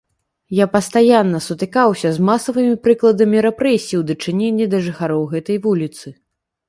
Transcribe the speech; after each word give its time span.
Я 0.59 0.65
пастаянна 0.75 1.41
сутыкаўся 1.47 2.09
з 2.15 2.23
масавымі 2.31 2.73
прыкладамі 2.87 3.37
рэпрэсій 3.49 3.95
у 4.01 4.01
дачыненні 4.13 4.65
да 4.73 4.77
жыхароў 4.87 5.23
гэтай 5.35 5.57
вуліцы. 5.67 6.07